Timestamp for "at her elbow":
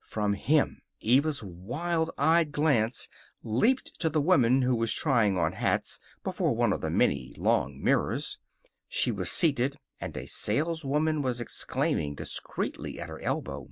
12.98-13.68